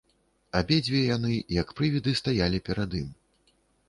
Абедзве 0.59 1.01
яны, 1.15 1.33
як 1.57 1.73
прывіды, 1.79 2.13
стаялі 2.21 2.63
перад 2.71 2.97
ім. 3.01 3.13